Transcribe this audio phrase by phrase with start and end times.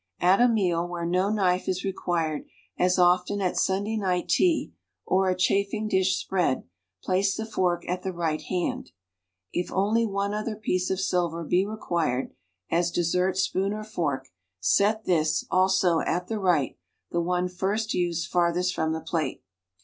[0.19, 4.73] At a meal where no knife is reffuired, as often at Sunday night tea
[5.05, 6.63] or a chafing dish s])read,
[7.03, 8.93] place the fork at the right liand;
[9.53, 12.31] if only one other piece of sih'er be retiuired—
[12.77, 14.29] as dessert spoon or fork—
[14.59, 16.79] set this, also, at the right,
[17.11, 19.43] the one first used farthest from the plate.